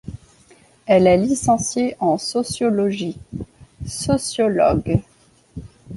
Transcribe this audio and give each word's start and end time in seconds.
Elle 0.87 1.05
est 1.05 1.15
licenciée 1.17 1.95
en 1.99 2.17
sociologie; 2.17 3.19
Sociologue. 3.85 4.99